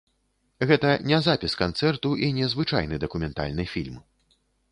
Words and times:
Гэта 0.69 0.93
не 1.09 1.19
запіс 1.27 1.53
канцэрту 1.61 2.09
і 2.27 2.31
не 2.39 2.49
звычайны 2.55 2.95
дакументальны 3.05 3.63
фільм. 3.77 4.01